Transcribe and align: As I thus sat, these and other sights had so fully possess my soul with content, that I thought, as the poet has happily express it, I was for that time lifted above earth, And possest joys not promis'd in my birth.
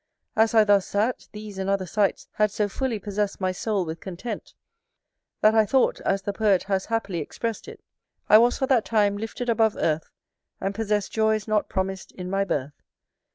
As 0.35 0.55
I 0.55 0.63
thus 0.63 0.87
sat, 0.87 1.27
these 1.31 1.59
and 1.59 1.69
other 1.69 1.85
sights 1.85 2.27
had 2.31 2.49
so 2.49 2.67
fully 2.67 2.97
possess 2.97 3.39
my 3.39 3.51
soul 3.51 3.85
with 3.85 3.99
content, 3.99 4.55
that 5.41 5.53
I 5.53 5.63
thought, 5.63 6.01
as 6.03 6.23
the 6.23 6.33
poet 6.33 6.63
has 6.63 6.87
happily 6.87 7.19
express 7.19 7.67
it, 7.67 7.83
I 8.27 8.39
was 8.39 8.57
for 8.57 8.65
that 8.65 8.83
time 8.83 9.15
lifted 9.15 9.47
above 9.47 9.77
earth, 9.77 10.09
And 10.59 10.73
possest 10.73 11.11
joys 11.11 11.47
not 11.47 11.69
promis'd 11.69 12.13
in 12.13 12.31
my 12.31 12.43
birth. 12.45 12.81